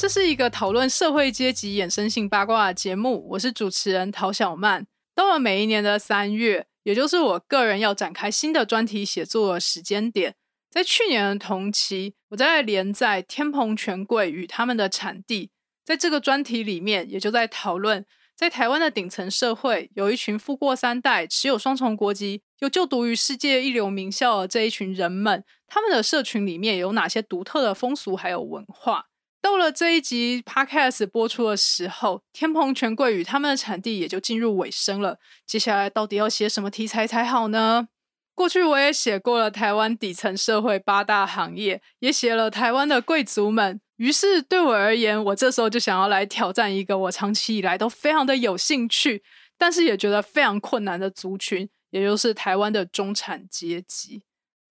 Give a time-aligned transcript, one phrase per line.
[0.00, 4.86] 这是一个讨论社会阶级衍生性八卦的节目，我是主持人陶小曼。
[5.14, 10.36] 到了每一年的三月，也就是我个人要展开新的专题写作的时间点，
[10.70, 15.50] 在去年的同期，我在连载天蓬权贵与他们的产地，
[15.84, 29.09] 在这个专题里面，也就在讨论在台湾的顶层社会，有一群富过三代、持有双重国籍、又就读于世界一流名校的这一群人们，他们的社群里面有哪些独特的风俗还有文化。
[29.42, 35.18] 到了这一集 podcast 播出的时候，天蓬权贵与他们的产地也就进入尾声了。
[35.46, 37.88] 接下来到底要写什么题材才好呢？
[38.34, 43.80] 过去我也写过了台湾底层社会八大行业，也写了台湾的贵族们。
[43.96, 49.22] 于是对我而言，我这时候就想要来挑战一个我长期以来都非常的有兴趣，
[49.58, 54.22] 但是也觉得非常困难的族群，也就是台湾的中产阶级。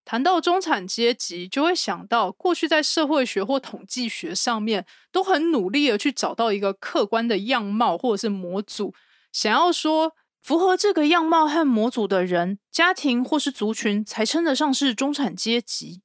[0.10, 8.92] 谈到中产阶级，就会想到过去在社会学或统计学上面都很努力的去找到一个客观的样貌或者是模组，
[9.32, 16.02] 想要说符合这个样貌和模组的人，家庭或是族群才称得上是中产阶级。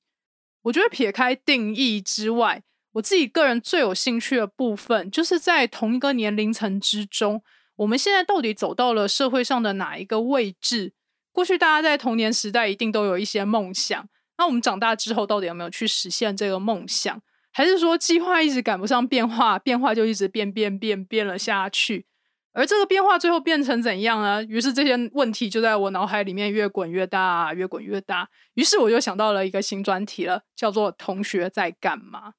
[0.64, 7.42] 我觉得撇开定义之外，我自己个人最有兴趣的部分，就是在同一个年龄层之中，
[7.76, 10.92] 我们现在到底走到了社会上的哪一个位置？
[11.34, 17.20] 过去大家在童年时代一定都有一些梦想，那我们长大之后到底有没有去实现这个梦想？
[17.52, 22.06] 还是说计划一直赶不上变化，变化就一直变变变变了下去？
[22.52, 24.44] 而这个变化最后变成怎样呢？
[24.44, 28.28] 于是这些问题就在我脑海里面越滚越大，越滚越大。
[28.54, 32.34] 于是我就想到了一个新专题了，叫做“同学在干嘛”。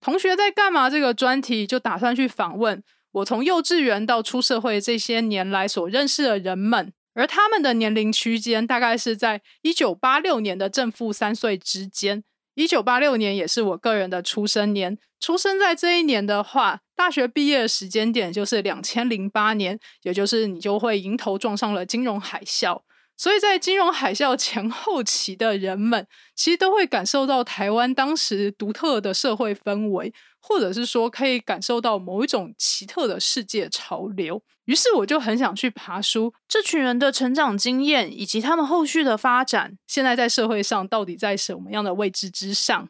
[0.00, 0.88] 同学在干嘛？
[0.88, 6.92] 这个专题就打算去访问我从幼稚园到出社会这些年来所认识的人们。
[7.20, 12.24] 而他们的年龄区间大概是在一九八六年的正负三岁之间。
[12.54, 22.80] 一九八六年也是我个人的出生年，出生在这一年的话，大学毕业的时间点就是两千零八年，也就是你就会迎头撞上了金融海啸。
[23.20, 30.14] 所以在金融海啸前后期的人们，其实都会感受到台湾当时独特的社会氛围。
[30.42, 42.88] 或者是说可以感受到某一种奇特的世界潮流，于是我就很想去爬书，这群人的成长经验以及他们后续的发展，现在在社会上到底在什么样的位置之上？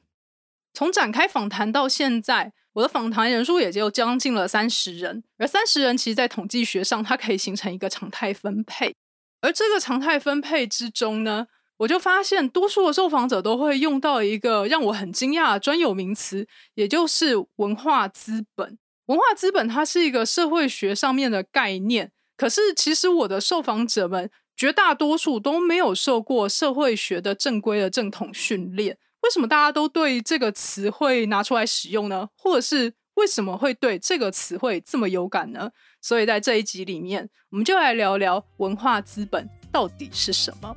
[0.72, 8.94] 从展开访谈到现在，我的访谈人数也就将近了三十人，而三十人其实，在统计学上，它可以形成一个常态分配，
[9.41, 11.47] 而这个常态分配之中呢？
[11.78, 18.78] 我就发现，多数的受访者都会用到一个让我很惊讶的专有名词，也就是文化资本。
[19.06, 28.99] 文化资本它是一个社会学上面的概念，可是其实我的受访者们绝大多数都没有受过社会学的正规的正统训练。
[29.22, 32.28] 为什么大家都对这个词汇拿出来使用呢？
[32.37, 35.71] 或者是为什么会对这个词汇这么有感呢？
[36.00, 40.76] 所以在这一集里面，我们就来聊聊文化资本到底是什么。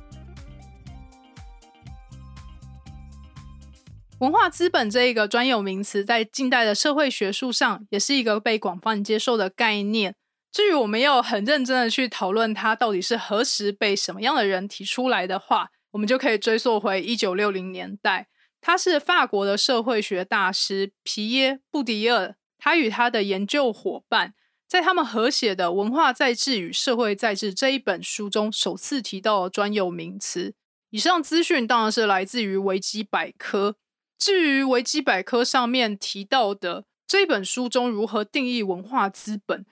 [4.20, 10.14] 文化资本这一个专有名词，在近代的社会学术上，也是一个被广泛接受的概念。
[10.52, 18.28] 至于我们要很认真的去讨论它到底是何时被什么样的人提出来的话，我们就可以追溯回一九六零年代。
[18.66, 24.32] 他是法国的社会学大师皮耶布迪厄，他与他的研究伙伴
[24.66, 30.54] 在他们合写的《文化在治与社会在治》这一本书中，首次提到了专有名词。
[30.88, 33.76] 以上资讯当然是来自于维基百科。
[34.18, 39.66] 至于维基百科上面提到的这本书中如何定义文化资本，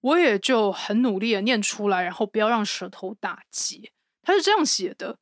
[0.00, 3.92] 我也就很努力的念出来，然后不要让舌头打结。
[4.22, 5.18] 他是这样写的：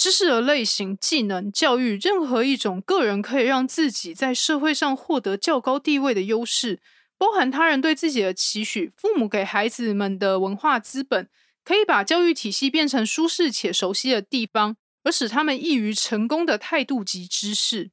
[0.00, 6.80] 知识的类型、技能、教育，任何一种个人可以让自己在社会上获得较高地位的优势，
[7.18, 11.28] 包含他人对自己的期许，父母给孩子们的文化资本，
[11.62, 17.90] 可以把教育体系变成舒适且熟悉的地方，而使他们易于成功的态度及知识。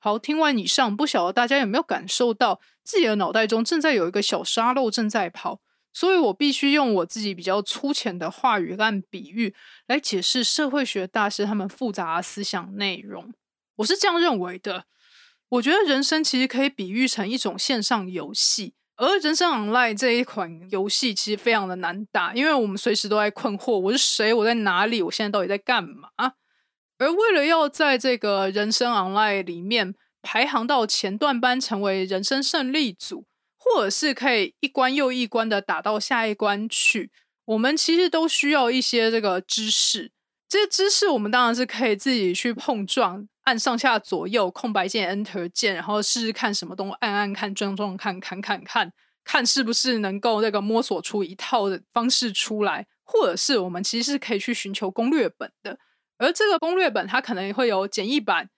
[0.00, 5.60] 好，听完以上，不晓得大家有没有感受到自己的脑袋中正在有一个小沙漏正在跑，
[5.96, 9.54] 所以我必须用我自己比较粗浅的话语和比喻
[9.86, 13.32] 来解释社会学大师他们复杂思想内容。
[13.76, 14.84] 我是这样认为的，
[15.48, 24.34] 我觉得人生其实可以比喻成一种线上游戏，而人生 online 这一款游戏其实非常的难打，因为我们随时都在困惑：我是谁？
[24.34, 25.00] 我在哪里？
[25.00, 26.10] 我现在到底在干嘛？
[26.98, 33.24] 而为了要在这个人生 online 里面排行到前段班，成为人生胜利组，
[33.74, 37.10] 或者是可以一关又一关的打到下一关去，
[37.46, 40.12] 我们其实都需要一些这个知识。
[40.48, 48.92] 这些知识我们当然是可以自己去碰撞，按上下左右空白键 Enter 键，然后试试看什么东西，按按看，撞撞看，看看看，
[49.24, 55.78] 看是不是能够那个摸索出一套的方式出来，或者是我们其实是可以去寻求攻略本的。
[56.18, 58.48] 而这个攻略本，它可能会有简易版、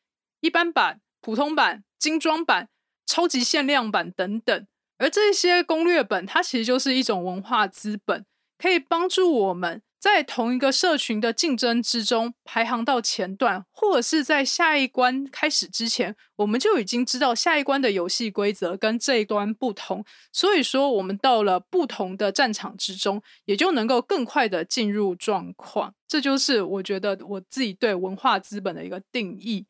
[0.40, 2.68] 一般版、普通版、精装版、
[3.06, 4.66] 超级限量版等等。
[4.98, 8.26] 而这些攻略本，它其实就是一种文化资本，
[8.58, 20.04] 可以帮助我们在同一个社群的竞争之中排行到前段，或者是在下一关开始之前，我们就已经知道下一关的游戏规则跟这一关不同。
[20.32, 25.94] 所以说，我们到了不同的战场之中，也就能够更快的进入状况。
[26.06, 29.66] 这就是我觉得我自己对文化资本的一个定义。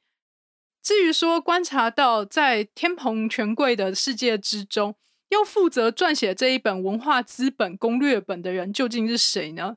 [0.83, 4.95] 至于说观察到在天蓬权贵的世界之中，
[5.29, 9.77] 要负责撰写这一本文化资本攻略本的人究竟是谁呢？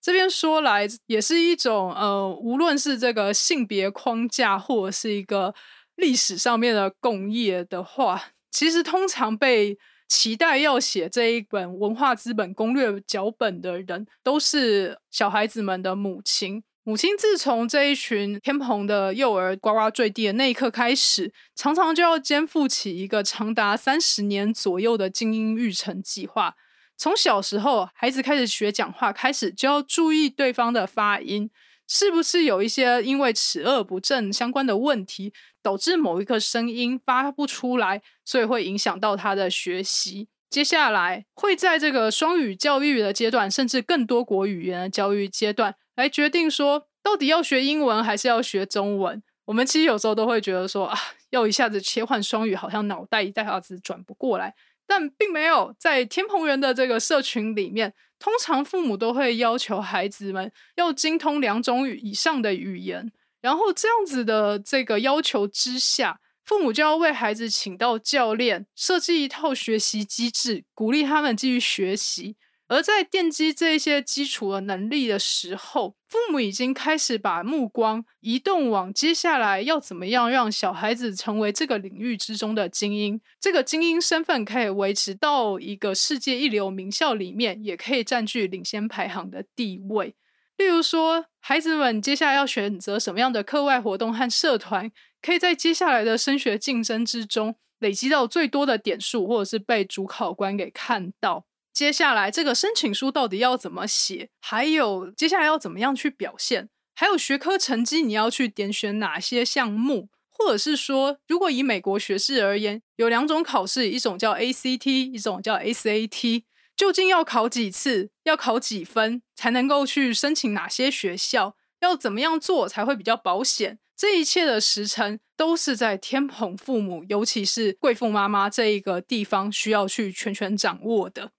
[0.00, 5.54] 这边说来也是一种呃，无论是这个性别框架，或者是一个
[5.96, 9.78] 历史上面的共业的话，其实通常被。
[10.10, 16.62] 期待要写这一本文化资本攻略脚本的人，都是小孩子们的母亲。
[16.88, 26.54] 母亲自从这一群天蓬的幼儿呱呱坠地的那一刻开始，常常就要肩负起一个长达三十年左右的精英育成计划。
[26.96, 31.50] 从小时候，孩子开始学讲话开始，就要注意对方的发音。
[31.86, 40.28] 是不是有一些因为齿颚不正相关的问题，导致某一个声音发不出来，所以会影响到他的学习？
[40.48, 49.20] 接下来会在这个双语教育的阶段，甚至更多国语言的教育阶段，来决定说到底要学英文还是要学中文？
[49.46, 50.96] 我们其实有时候都会觉得说啊，
[51.30, 54.54] 要一下子切换双语，好像脑袋一下子转不过来。
[54.86, 63.10] 但并没有在天蓬园的这个社群里面，通常父母都会要求孩子们要精通两种语以上的语言，
[63.40, 72.36] 然后这样子的这个要求之下，父母就要为孩子请到教练，设计一套学习机制，鼓励他们继续学习。
[72.68, 90.14] 而在奠基这些基础的能力的时候，父母已经开始把目光移动往接下来要怎么样让小孩子成为这个领域之中的精英，这个精英身份可以维持到一个世界一流名校里面，也可以占据领先排行的地位。
[90.58, 94.92] 例如说，孩子们接下来要选择什么样的课外活动和社团，
[95.22, 101.47] 可以在接下来的升学竞争之中累积到最多的点数，或者是被主考官给看到。
[101.78, 104.30] 接下来这个申请书到底要怎么写？
[104.40, 106.68] 还有接下来要怎么样去表现？
[106.96, 110.08] 还有学科成绩你要去点选哪些项目？
[110.28, 116.42] 或者是说，如果以美国学士而言，有两种考试，一种叫 ACT，一种叫 SAT，
[116.76, 118.10] 究竟要考几次？
[118.24, 121.54] 要考几分才能够去申请哪些学校？
[121.78, 123.78] 要怎么样做才会比较保险？
[123.96, 131.30] 这一切的时辰都是在天蓬父母，尤其是贵妇妈妈这一个地方需要去全权掌握的。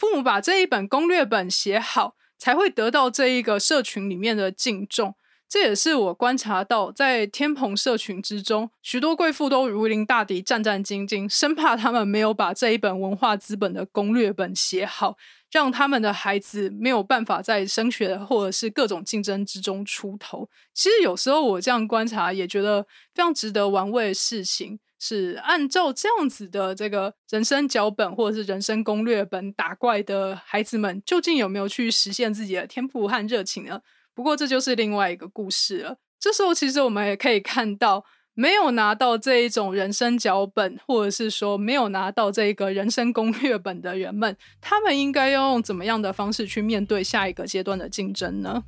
[0.00, 5.14] 父母把这一本攻略本写好，才会得到这一个社群里面的敬重。
[5.46, 15.18] 这也是我观察到，在天蓬社群之中，许多贵妇都如临大敌，战战兢兢，生怕他们没有把这一本文化资本的攻略本写好，
[15.50, 20.48] 让他们的孩子没有办法在升学或者是各种竞争之中出头。
[20.72, 24.78] 其实有时候我这样观察，也觉得非常值得玩味的事情。
[25.00, 33.80] 是按照这样子的这个人生脚本或者是人生攻略本打怪的孩子们，究竟有没有去实现自己的天赋和热情呢？
[34.14, 35.96] 不过这就是另外一个故事了。
[36.20, 38.04] 这时候其实我们也可以看到，
[38.34, 48.62] 没有拿到这一种人生脚本，或者是说没有拿到这个人生攻略本的人们，他们应该要用怎么样的方式去面对下一个阶段的竞争呢？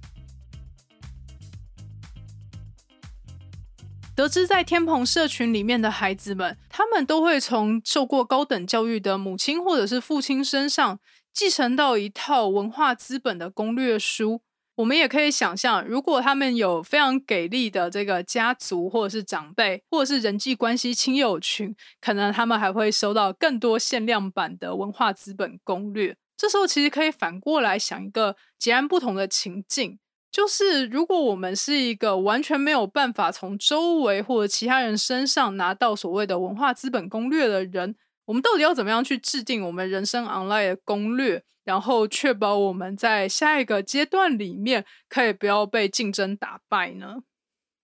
[4.15, 11.01] 得知在天蓬社群里面的孩子们，他们都会从受过高等教育的母亲或者是父亲身上
[11.33, 14.43] 继承到一套文化资本的攻略书。
[14.77, 26.17] 我们也可以想象，如果他们有非常给力的这个家族，或者是长辈，或者是人际关系亲友群，可能他们还会收到更多限量版的文化资本攻略。
[26.37, 29.99] 这时候其实可以反过来想一个截然不同的情境。
[30.33, 47.17] 就是如果我们是一个完全没有办法从周围或者其他人身上拿到所谓的文化资本攻略的人，我们到底要怎么样去制定我们人生 online 的攻略，然后确保我们在下一个阶段里面可以不要被竞争打败呢？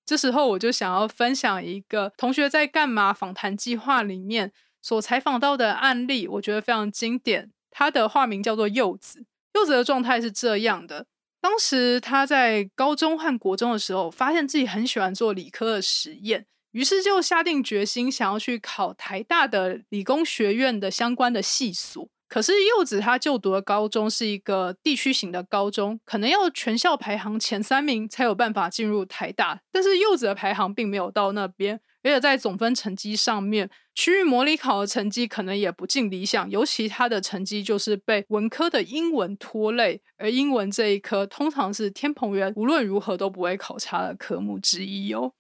[0.06, 7.52] 这时候我就想要分享一个同学在干嘛访谈计划里面所采访到的案例，我觉得非常经典。
[7.70, 11.04] 他的化名叫做柚子，柚子的状态是这样的：
[11.40, 22.08] 当时他在高中和国中的时候，发现自己很喜欢做理科的实验，于是就下定决心想要去考台大的理工学院的相关的系所。
[22.28, 29.60] 可是柚子他就读的高中是一个地区型的高中，可能要全校排行前三名才有办法进入台大。
[29.72, 36.48] 但是柚子的排行并没有到那边，而且在总分成绩上面，区域模拟考的成绩可能也不尽理想。
[36.48, 45.32] 尤其他的成绩就是被文科的英文拖累，而英文这一科通常是天蓬元无论如何都不会考察的科目之一哦。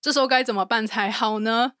[0.00, 1.72] 这时候该怎么办才好呢？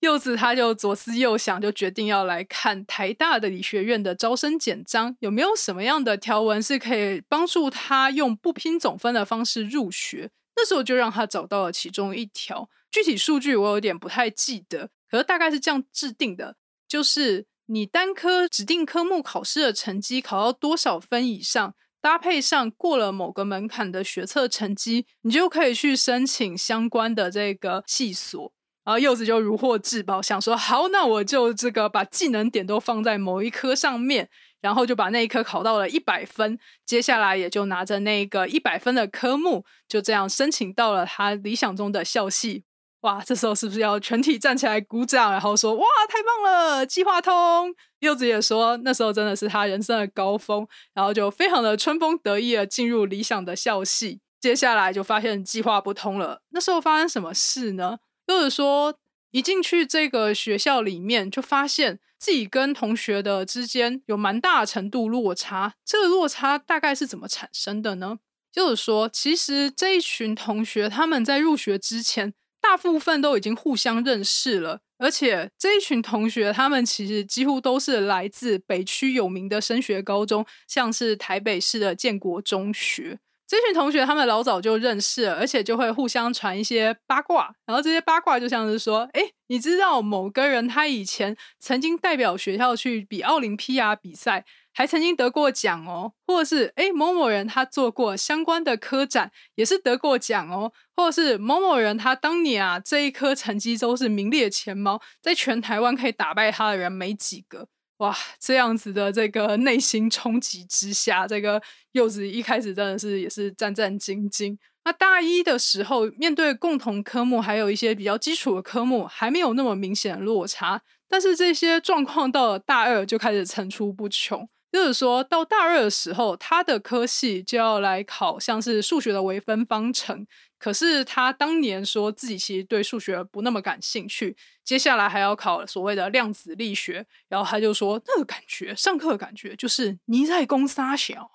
[0.00, 10.30] 柚子他就左思右想，就决定要来看台大的理学院的招生简章，有没有什么样的条文是可以帮助他用不拼总分的方式入学。
[10.56, 16.56] 那时候就让他找到了其中一条，具体数据我有点不太记得，可是大概是这样制定的：
[16.88, 28.54] 就是你单科指定科目考试的成绩考到多少分以上，搭配上过了某个门槛的学测成绩，你就可以去申请相关的这个系所。
[28.84, 34.30] 然后柚子就如获至宝，想说好，那我就这个把技能点都放在某一科上面，
[34.62, 36.58] 然后就把那一科考到了一百分。
[36.84, 42.64] 接下来也就拿着那个一百分的科目，就这样申请到了他理想中的校系。
[43.02, 47.74] 哇，这时候是不是要全体站起来鼓掌，然后说哇，太棒了，计划通！
[48.00, 54.20] 柚子也说那时候真的是他人生的高峰，然后就非常的春风得意的进入理想的校系。
[54.40, 56.42] 接下来就发现计划不通了。
[56.50, 57.98] 那时候发生什么事呢？
[58.26, 58.94] 或者说，
[59.30, 65.74] 一进去这个学校里面，就发现自己跟同学的之间有蛮大程度落差。
[65.84, 68.18] 这个落差大概是怎么产生的呢？
[68.52, 83.18] 就是说，其实这一群同学他们在入学之前，大部分都已经互相认识了，而且这一群同学他们其实几乎都是来自北区有名的升学高中，像是台北市的建国中学。
[83.48, 87.54] 这群同学他们老早就认识了，而且就会互相传一些八卦。
[87.66, 89.20] 然后这些八卦就像是说：“哎，
[89.52, 107.68] 你知道某个人他以前曾经代表学校去比奥林匹亚比赛，还曾经得过奖哦。”或者是“哎，某某人他做过相关的科展，也是得过奖哦。”或者是“某某人他当年啊这一科成绩都是名列前茅，在全台湾可以打败他的人没几个。”
[107.98, 114.56] 哇，这样子的这个内心冲击之下，这个柚子一开始真的是也是战战兢兢。
[114.84, 120.82] 那大一的时候，面对共同科目，还有一些比较基础的科目，还没有那么明显的落差。
[121.08, 124.48] 但是这些状况到了大二就开始层出不穷。
[124.72, 130.26] 就是说到大二的时候，他的科系就要来考，像是数学的微分方程。
[130.58, 134.34] 可是他当年说自己其实对数学不那么感兴趣，
[134.64, 141.30] 接下来还要考所谓的量子力学，然后他就说那个感觉，上课的感觉就是你在攻沙小。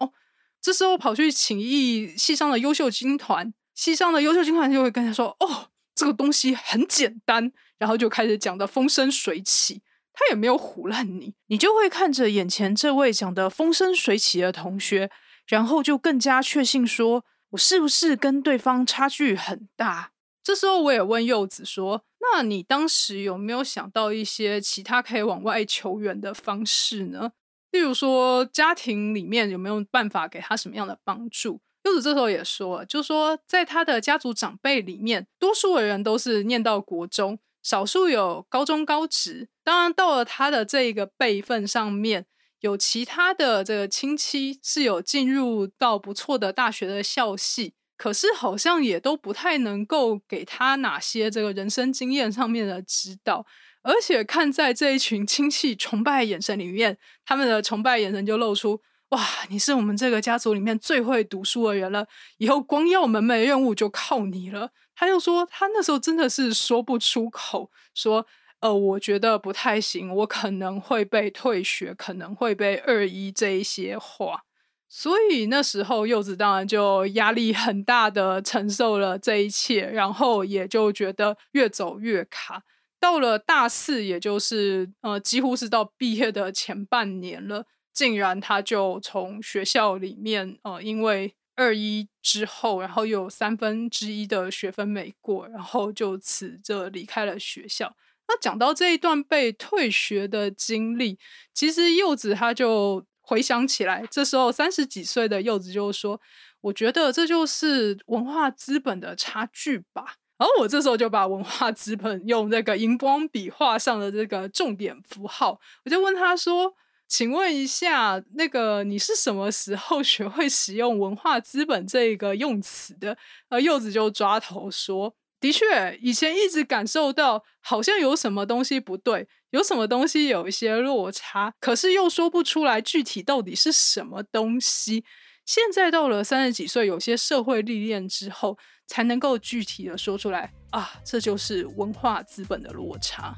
[0.62, 15.12] 这时候跑去请益系上的优秀军团，系上的优秀军团就会跟他说：“哦，这个东西很简单。”然后就开始讲的风生水起，他也没有唬烂你，你就会看着眼前这位讲的风生水起的同学，
[15.46, 17.24] 然后就更加确信说。
[17.52, 20.12] 我是不是跟对方差距很大？
[20.44, 27.32] 这时候我也问柚子说：“那你当时有没有想到一些其他可以往外求援的方式呢？
[27.72, 39.50] 例如说，家庭里面有没有办法给他什么样的帮助？”柚子这时候也说：“就说在他的家族长辈里面，多数的人都是念到国中，少数有高中高职。
[39.64, 42.26] 当然，到了他的这一个辈分上面。”
[42.62, 53.46] 有其他的这个亲戚是有进入到不错的大学的校系，可是好像也都不太能够给他哪些这个人生经验上面的指导，
[53.88, 62.06] 而且看在这一群亲戚崇拜眼神里面，他们的崇拜眼神就露出：哇，你是我们这个家族里面最会读书的人了，
[62.38, 64.72] 以后光耀门楣任务就靠你了。
[64.94, 68.28] 他就说，他那时候真的是说不出口，说。
[68.60, 74.42] 呃，我觉得不太行，我可能会被退学，可能会被二一这一些话，
[74.90, 82.64] 所以那时候柚子当然就压力很大的承受了这一切，然后也就觉得越走越卡。
[83.00, 97.96] 到了大四，也就是呃，几乎是到毕业的前半年了，竟然他就从学校里面呃，因为二一之后，然后有三分之一的学分没过，然后就辞着离开了学校。
[98.28, 101.18] 那讲到这一段被退学的经历，
[101.54, 106.20] 其实柚子他就回想起来，这时候三十几岁的柚子就说
[106.62, 116.76] ：“我觉得这就是文化资本的差距吧。”然后我这时候就把文化资本用那个荧光笔画上的这个重点符号，我就问他说。
[117.10, 123.18] 请问一下，那个你是什么时候学会使用“文化资本”这个用词的？
[123.48, 135.06] 呃，柚子就抓头说：“的确，以前一直感受到好像有什么东西不对，有什么东西有一些落差，可是又说不出来具体到底是什么东西。
[135.46, 143.36] 现在到了三十几岁，有些社会历练之后，才能够具体的说出来啊，这就是文化资本的落差。”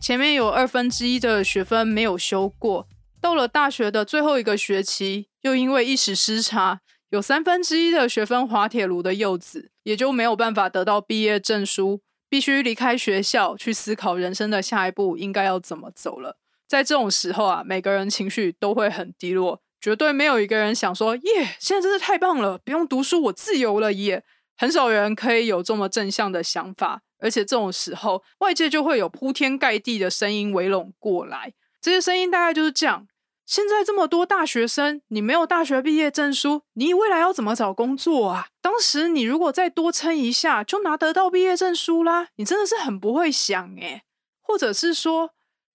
[0.00, 2.86] 前面有二分之一的学分没有修过，
[3.22, 16.36] 到了大学的最后一个学期，又因为一时失察，有三分之一的学分滑铁卢的柚子，也就没有办法得到毕业证书，必须离开学校去思考人生的下一步应该要怎么走了。
[16.68, 24.24] 在这种时候啊，每个人情绪都会很低落，绝对没有一个人想说：“耶，现在真是太棒了，不用读书，我自由了耶。”
[24.56, 27.02] 很少人可以有这么正向的想法。
[27.18, 31.52] 而且这种时候，外界就会有铺天盖地的声音围拢过来。
[31.82, 33.06] 这些声音大概就是这样：
[33.44, 38.46] 现在这么多大学生，你没有大学毕业证书，你未来要怎么找工作啊？
[38.62, 42.28] 当时你如果再多撑一下，就拿得到毕业证书啦。
[42.36, 44.00] 你真的是很不会想诶
[44.40, 45.32] 或者是说，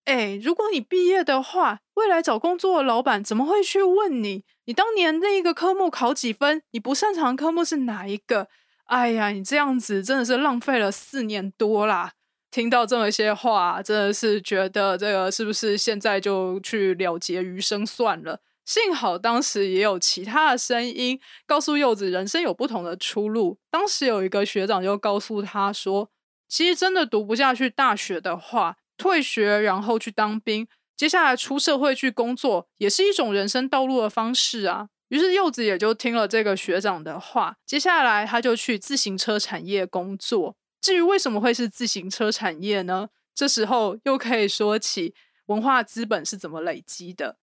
[0.10, 6.64] 哎，如果你毕业的话，未来找工作的老板怎么会去问你，你当年那一个科目考几分？
[6.72, 8.48] 你不擅长科目是哪一个？
[8.86, 12.14] 哎呀，你这样子真的是浪费了四年多啦！
[12.50, 18.42] 听到这么些话，真的是觉得这个是不是现在就去了结余生算了？
[18.66, 23.60] 幸好当时也有其他的声音告诉柚子，人生有不同的出路。
[23.70, 26.10] 当时有一个学长就告诉他说
[26.50, 40.56] ：“其实真的读不下去大学的话，退学然后去当兵，接下来出社会去工作，也是一种人生道路的方式啊。”于是柚子也就听了这个学长的话，接下来他就去自行车产业工作。
[40.80, 43.10] 至于为什么会是自行车产业呢？
[43.34, 45.16] 这时候又可以说起
[45.48, 47.38] 文化资本是怎么累积的。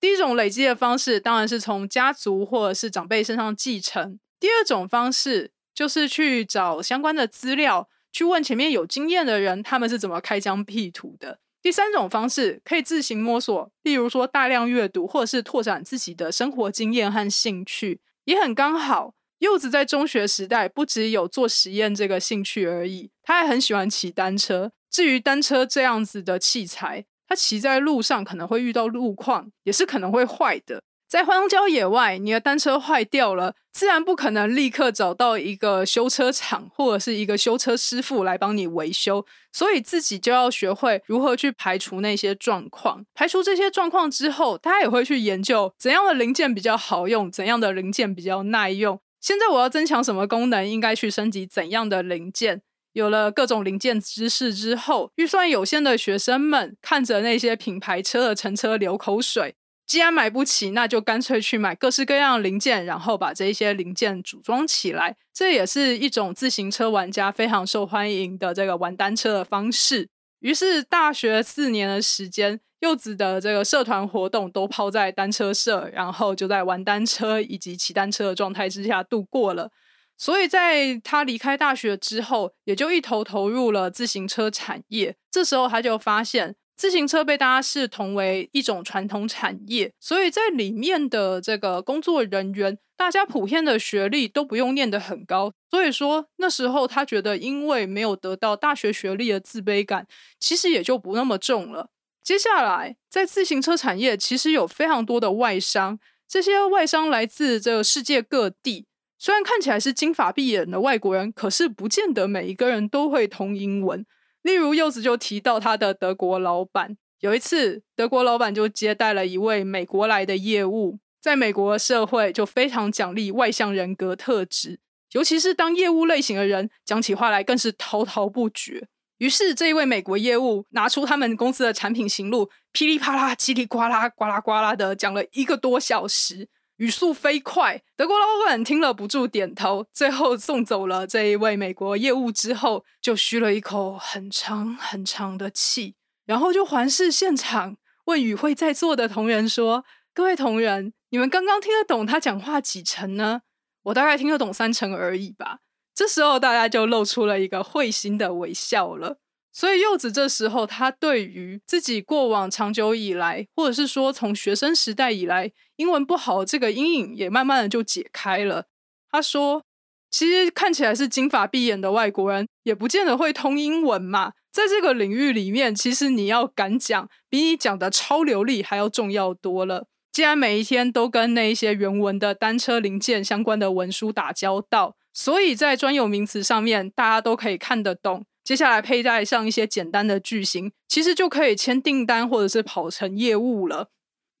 [0.00, 11.40] 第一种累积的方式当然是从家族或者是长辈身上继承；第二种方式就是去找相关的资料，去问前面有经验的人，他们是怎么开疆辟土的。
[11.60, 19.14] 第三种方式可以自行摸索，例如说大量阅读，或者是拓展自己的生活经验和兴趣，也很刚好。
[19.38, 24.70] 柚子在中学时代不只有做实验这个兴趣而已，他还很喜欢骑单车。
[24.88, 30.84] 至于单车这样子的器材，他骑在路上可能会遇到路况，也是可能会坏的。
[31.08, 43.04] 在荒郊野外，你的单车坏掉了，自然不可能立刻找到一个修车厂或者是一个修车师傅来帮你维修，所以自己就要学会如何去排除那些状况。
[43.14, 49.00] 排除这些状况之后，他也会去研究怎样的零件比较好用，怎样的零件比较耐用。
[49.20, 52.62] 现在我要增强什么功能，应该去升级怎样的零件？
[52.92, 59.56] 有了各种零件知识之后，预算有限的学生们看着那些品牌车的乘车流口水。
[59.86, 65.14] 既然买不起，那就干脆去买各式各样的零件，然后把这一些零件组装起来。
[65.32, 70.08] 这也是一种自行车玩家非常受欢迎的这个玩单车的方式。
[70.40, 79.70] 于是，大学四年的时间，柚子的这个社团活动都抛在单车社，然后就在玩单车以及骑单车的状态之下度过了。
[80.16, 85.16] 所以，在他离开大学之后，也就一头投入了自行车产业。
[85.30, 86.56] 这时候，他就发现。
[86.76, 95.52] 自行车被大家视同为一种传统产业，所以在里面的这个工作人员，大家普遍的学历都不用念得很高。
[95.70, 100.06] 所以说那时候他觉得，因为没有得到大学学历的自卑感，
[100.40, 101.88] 其实也就不那么重了。
[102.22, 108.86] 接下来，在自行车产业，其实有非常多的外商，这些外商来自这个世界各地。
[109.18, 114.04] 虽然看起来是金发碧眼的外国人，可是不见得每一个人都会通英文。
[114.44, 124.78] 例如柚子就提到他的德国老板，有一次德国老板就接待了一位美国来的业务，在美国社会就非常奖励外向人格特质，
[125.12, 128.86] 尤其是当业务类型的人讲起话来更是滔滔不绝。
[129.16, 136.48] 于是这一位美国业务拿出他们公司的产品行路，噼里啪啦、叽里呱啦、呱啦呱啦的讲了一个多小时。
[136.78, 139.86] 语速飞快，德国老板听了不住点头。
[139.92, 145.94] 最后送走了这一位美国业务之后，就吁了一口很长很长的气，
[146.26, 153.42] 然后就环视现场，问与会在座的同仁说：“各位同仁，你们刚刚听得懂他讲话几成呢？
[153.84, 155.58] 我大概听得懂三成而已吧。
[155.94, 159.18] 这时候大家就露出了一个会心的微笑了。
[159.56, 168.64] 所以柚子这时候，他对于自己过往长久以来，或者是说从学生时代以来英文不好这个阴影，也慢慢的就解开了。
[169.12, 169.62] 他说
[170.10, 174.32] ：“其实看起来是金发碧眼的外国人，也不见得会通英文嘛。
[174.50, 179.86] 在这个领域里面，其实你要敢讲，比你讲的超流利还要重要多了。
[180.10, 193.88] 既然每一天都跟那一些原文的单车零件相关的文书打交道，所以在专有名词上面，大家都可以看得懂。”接下来佩戴上一些简单的句型，其实就可以签订单或者是跑成业务了。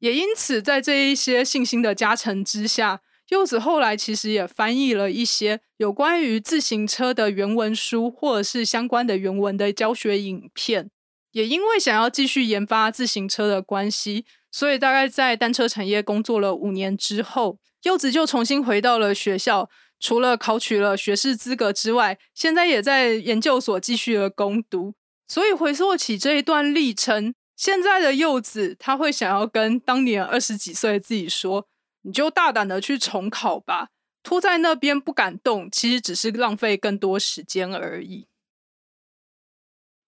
[0.00, 10.90] 也因此，在这一些信心的加成之下，柚子后来其实也翻译了一些有关于自行车的原文书，或者是相关的原文的教学影片。
[11.32, 19.70] 也因为想要继续研发自行车的关系，所以大概在单车产业工作了五年之后，柚子就重新回到了学校。
[19.98, 24.94] 除了考取了学士资格之外，现在也在研究所继续了攻读。
[25.26, 31.66] 所以回溯起这一段历程，现在的柚子他会想要跟当年二十几岁的自己说
[32.02, 33.88] ：“你就大胆的去重考吧，
[34.22, 38.28] 拖在那边不敢动，其实只是浪费更多时间而已。”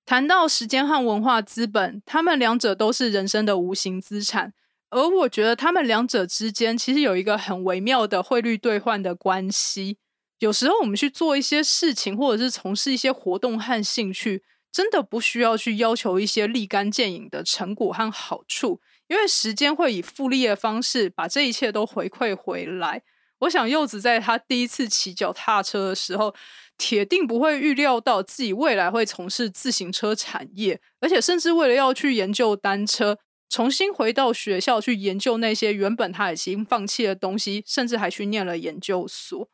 [0.04, 4.52] 谈到时间和文化资本，他们两者都是人生的无形资产。
[4.90, 9.98] 而我觉得他们两者之间其实有一个很微妙的汇率兑换的关系。
[10.38, 23.02] 有时候我们去做一些事情，或者是从事一些活动和兴趣，真的不需要去要求一些立竿见影的成果和好处，因为时间会以复利的方式把这一切都回馈回来。
[23.40, 26.34] 我想柚子在他第一次骑脚踏车的时候，
[26.78, 33.18] 铁定不会预料到自己未来会从事自行车产业，而且甚至为了要去研究单车。
[33.48, 39.48] 重新回到学校去研究那些原本他已经放弃的东西，甚至还去念了研究所。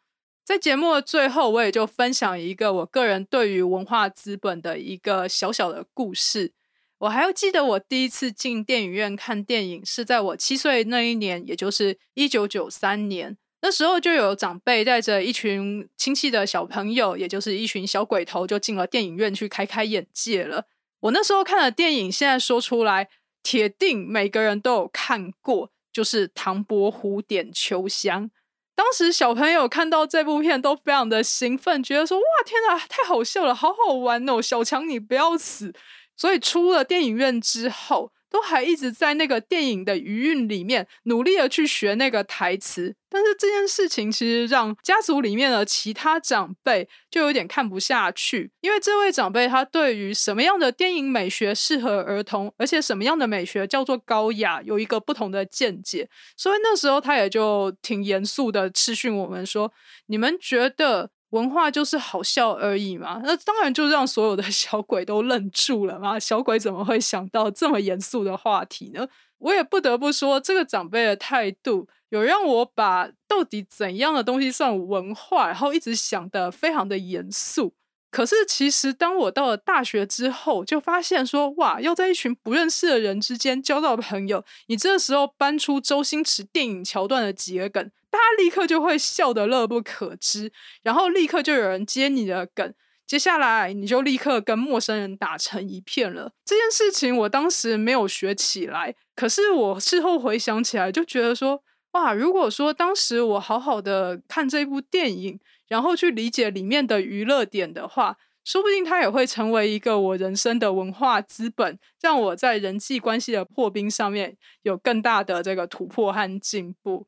[0.45, 6.53] 在节目的最后，我也就分享一个我个人对于文化资本的一个小小的故事。
[6.99, 13.37] 我还要记得，我第一次进电影院看电影是在我七岁那一年，也就是一九九三年。
[13.61, 20.65] 那时候就有长辈带着一群亲戚的小朋友，也就是一群小鬼头，就进了电影院去开开眼界了。
[21.01, 23.09] 我那时候看的电影，现在说出来。
[23.43, 28.27] 铁定每个人都有看过，就是《唐伯虎点秋香》。
[28.75, 35.73] 当时小朋友看到这部片都非常的兴奋，觉得说：“哇，天哪，太好笑了，好好玩哦！”小强你不要死。
[36.17, 38.13] 所以出了电影院之后。
[38.33, 59.71] 都还一直在那个电影的余韵里面努力的去学那个台词，但是这件事情其实让家族里面的其他长辈就有点看不下去，因为这位长辈他对于什么样的电影美学适合儿童，而且什么样的美学叫做高雅，有一个不同的见解，所以那时候他也就挺严肃的斥训我们说
[60.09, 66.17] ：“你们觉得？”文化就是好笑而已嘛，那当然就让所有的小鬼都愣住了嘛。
[66.21, 69.07] 小鬼怎么会想到这么严肃的话题呢？
[69.39, 77.75] 我也不得不说，这个长辈的态度有让我把到底怎样的东西算文化，然后一直想的非常的严肃。
[78.13, 92.75] 可是，其实当我到了大学之后，就发现说，哇，要在一群不认识的人之间交到朋友，你这时候搬出周星驰电影桥段的几个梗，大家立刻就会笑得乐不可支，然后立刻就有人接你的梗，
[93.07, 96.33] 接下来你就立刻跟陌生人打成一片了。
[96.45, 105.41] 这件事情我当时没有学起来，可是我事后回想起来，就觉得说，哇，如果说当时我好好的看这部电影。
[105.73, 117.07] 然后去理解里面的娱乐点的话，说不定它也会成为一个我人生的文化资本，让我在人际关系的破冰上面有更大的这个突破和进步。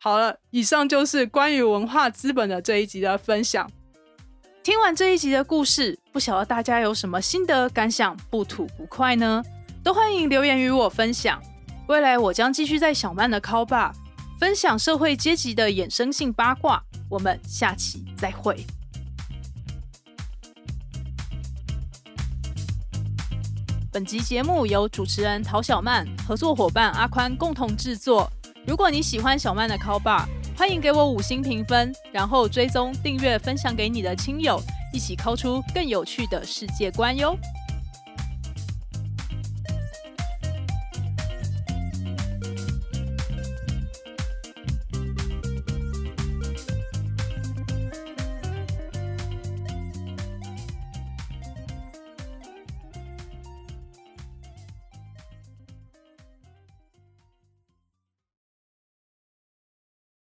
[0.00, 3.70] 好了，以上就是关于文化资本的这一集的分享。
[4.62, 9.42] 听完这一集的故事，不晓得大家有什么心得感想，不吐不快呢？
[9.84, 11.38] 都欢迎留言与我分享。
[11.88, 13.92] 未来我将继续在小曼的 call bar
[14.42, 16.82] 分享社会阶级的衍生性八卦。
[17.08, 18.66] 我们下期再会。
[23.92, 28.28] 本集节目由主持人陶小曼、合作伙伴阿宽共同制作。
[28.66, 30.26] 如果你喜欢小曼的 Call Bar，
[30.56, 34.60] 欢迎给我五星评分，然后追踪、订阅、分享给你的亲友，
[34.92, 37.38] 一起 call 出更有趣的世界观哟。